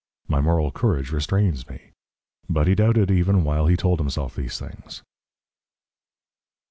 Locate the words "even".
3.11-3.43